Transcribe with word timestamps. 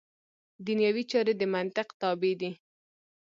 دنیوي 0.65 1.03
چارې 1.11 1.33
د 1.37 1.43
منطق 1.53 1.87
تابع 2.01 2.33
دي. 2.41 2.51